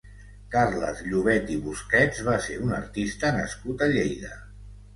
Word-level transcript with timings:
Carles 0.53 1.03
Llobet 1.09 1.51
i 1.57 1.59
Busquets 1.67 2.23
va 2.31 2.39
ser 2.47 2.59
un 2.65 2.73
artista 2.81 3.33
nascut 3.39 3.87
a 3.89 3.93
Lleida. 3.97 4.35